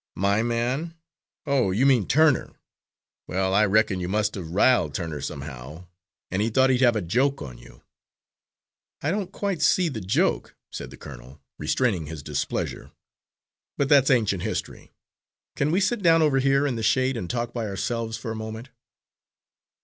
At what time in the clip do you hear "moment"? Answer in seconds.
18.35-18.69